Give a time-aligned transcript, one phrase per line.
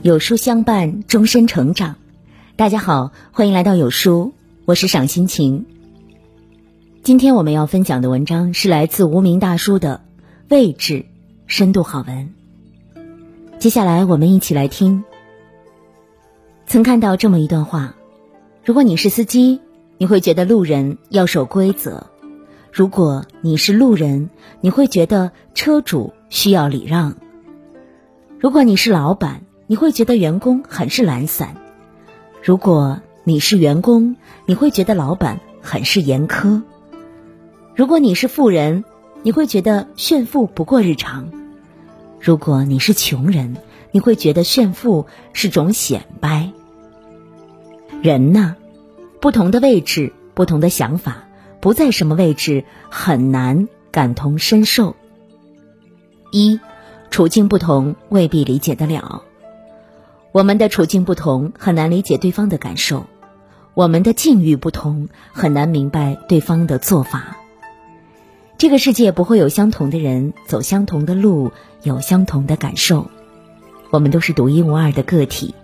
[0.00, 1.96] 有书相伴，终身成长。
[2.54, 4.32] 大家好，欢迎来到有书，
[4.64, 5.66] 我是赏心情。
[7.02, 10.00] 今天我们要分享的文章是来自无名大叔的
[10.54, 10.94] 《位置》，
[11.48, 12.32] 深度好文。
[13.58, 15.02] 接下来我们一起来听。
[16.64, 17.96] 曾看到这么一段话：
[18.64, 19.60] 如果你是司机，
[19.96, 22.04] 你会觉得路人要守规则；
[22.70, 24.30] 如果你是路人，
[24.60, 27.14] 你会觉得车主需要礼让；
[28.38, 31.48] 如果你是老板，你会觉得员工很是懒散；
[32.42, 36.62] 如果你是员工，你会觉得老板很是严苛；
[37.74, 38.82] 如果你是富人，
[39.22, 41.26] 你会觉得炫富不过日常；
[42.18, 43.58] 如果你是穷人，
[43.90, 46.50] 你会觉得炫富是种显摆。
[48.00, 48.56] 人呢，
[49.20, 51.28] 不同的位置，不同的想法，
[51.60, 54.96] 不在什么位置很难感同身受。
[56.32, 56.58] 一，
[57.10, 59.24] 处境不同未必理解得了。
[60.30, 63.06] 我们的处境不同，很难理解对方的感受；
[63.74, 67.38] 我们的境遇不同，很难明白对方的做法。
[68.58, 73.10] 这个世界不会有相同的人走相同的路，有相同的感受。
[73.90, 75.54] 我们都是独一无二的个体，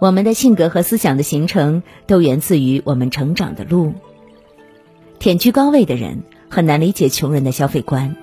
[0.00, 3.94] 我们的性格和思想的形成都源自于我们成长的路。
[5.18, 8.14] 舔居高位的人很难理解穷人的消费观，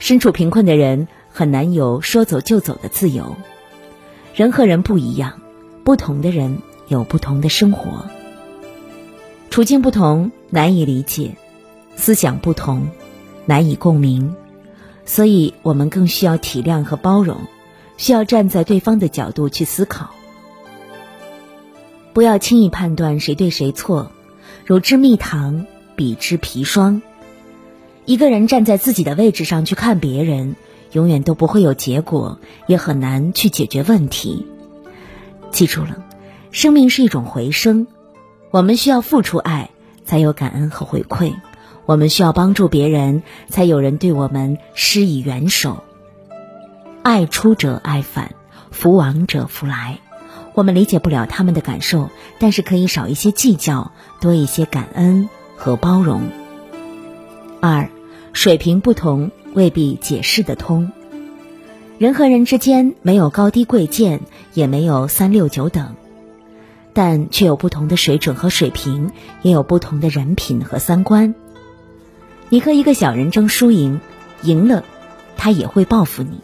[0.00, 3.36] 身处贫困的人很难有说走就走的自由。
[4.36, 5.40] 人和人不一样，
[5.82, 8.04] 不同的人有不同的生活，
[9.48, 11.36] 处境不同难以理解，
[11.96, 12.90] 思想不同
[13.46, 14.34] 难以共鸣，
[15.06, 17.38] 所以我们更需要体谅和包容，
[17.96, 20.10] 需要站在对方的角度去思考，
[22.12, 24.12] 不要轻易判断谁对谁错。
[24.66, 25.64] 如知蜜糖，
[25.96, 27.00] 彼之砒霜。
[28.04, 30.56] 一个人站在自己的位置上去看别人。
[30.92, 34.46] 永远都不会有结果，也很难去解决问题。
[35.50, 36.04] 记住了，
[36.50, 37.86] 生命是一种回声，
[38.50, 39.70] 我们需要付出爱，
[40.04, 41.34] 才有感恩和回馈；
[41.84, 45.82] 我们需要帮助别人，才有人对我们施以援手。
[47.02, 48.34] 爱出者爱返，
[48.70, 49.98] 福往者福来。
[50.54, 52.08] 我们理解不了他们的感受，
[52.38, 56.22] 但是可以少一些计较，多一些感恩和包容。
[57.60, 57.90] 二，
[58.32, 59.30] 水平不同。
[59.56, 60.92] 未必解释得通。
[61.96, 64.20] 人和人之间没有高低贵贱，
[64.52, 65.94] 也没有三六九等，
[66.92, 71.34] 但却有不同的水准和水平，也有不同的人品和三观。
[72.50, 73.98] 你和一个小人争输赢，
[74.42, 74.84] 赢了，
[75.38, 76.42] 他也会报复你；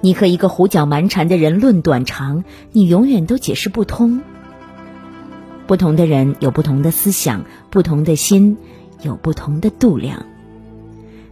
[0.00, 4.20] 你和一个胡搅蛮缠的人论短长，你永远都解释不通。
[5.66, 8.56] 不同的人有不同的思想，不同的心
[9.02, 10.26] 有不同的度量。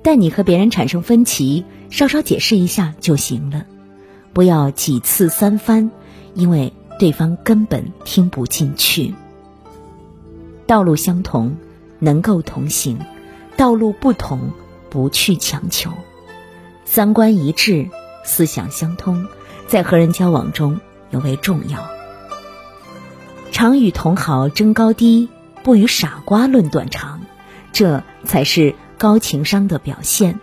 [0.03, 3.67] 但你和别人产生分歧，稍稍解释一下就行了，
[4.33, 5.91] 不要几次三番，
[6.35, 9.15] 因为对方根本听不进去。
[10.67, 11.57] 道路相同，
[11.99, 12.97] 能够同行；
[13.57, 14.53] 道路不同，
[14.89, 15.91] 不去强求。
[16.85, 17.89] 三观一致，
[18.25, 19.27] 思想相通，
[19.67, 21.87] 在和人交往中尤为重要。
[23.51, 25.29] 常与同好争高低，
[25.63, 27.21] 不与傻瓜论短长，
[27.73, 28.75] 这才是。
[28.99, 30.41] 高情商的表现，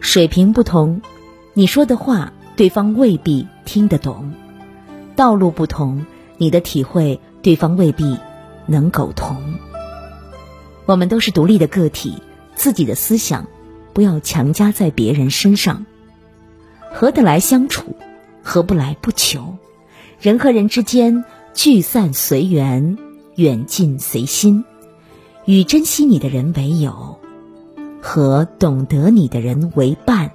[0.00, 1.02] 水平不同，
[1.52, 4.32] 你说的话对方未必听得懂；
[5.14, 6.06] 道路不同，
[6.38, 8.18] 你的体会对方未必
[8.64, 9.36] 能苟同。
[10.86, 12.22] 我们都是独立的个体，
[12.54, 13.46] 自己的思想
[13.92, 15.84] 不要强加在别人身上。
[16.90, 17.94] 合得来相处，
[18.42, 19.58] 合不来不求。
[20.18, 22.96] 人和人之间，聚散随缘，
[23.36, 24.64] 远近随心。
[25.46, 27.18] 与珍惜你的人为友，
[28.00, 30.30] 和懂得你的人为伴，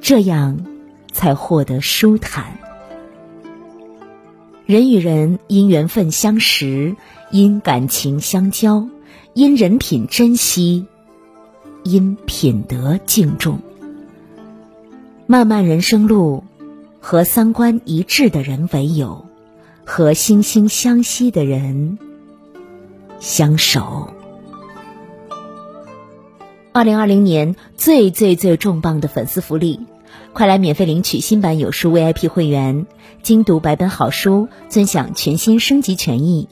[0.00, 0.64] 这样
[1.10, 2.58] 才获得舒坦。
[4.66, 6.94] 人与人因缘分相识，
[7.30, 8.86] 因感情相交，
[9.32, 10.86] 因人品珍惜，
[11.82, 13.60] 因品德敬重。
[15.26, 16.44] 漫漫人生路，
[17.00, 19.24] 和三观一致的人为友，
[19.84, 21.98] 和惺惺相惜的人。
[23.20, 24.12] 相守。
[26.72, 29.80] 二零二零年最最最重磅的粉丝福利，
[30.32, 32.86] 快来免费领取新版有书 VIP 会员，
[33.22, 36.48] 精读百本好书，尊享全新升级权益，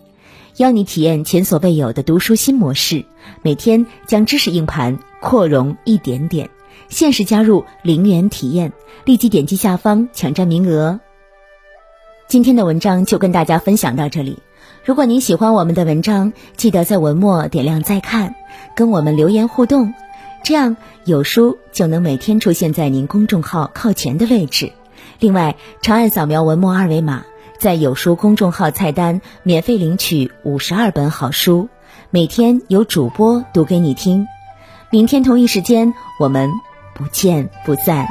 [0.57, 3.05] 邀你体验前所未有的读书新模式。
[3.43, 6.51] 每天将知识硬盘扩容一点点，
[6.89, 8.73] 限时加入零元体验，
[9.05, 10.99] 立即点击下方抢占名额。
[12.27, 14.39] 今天的文章就跟大家分享到这里。
[14.87, 18.37] 如果您喜欢我们的文章，记得在文末点亮再看，
[18.77, 19.93] 跟我们留言互动，
[20.45, 24.71] 这样有书就能每天出现在您公众号靠前的位置。
[25.19, 27.25] 另外，长按扫描文末二维码，
[27.59, 31.69] 在有书公众号菜单免费领取五十二本好书，
[32.11, 34.29] 每天有主播读给你听。
[34.91, 36.49] 明天同一时间，我们
[36.95, 38.07] 不见不散。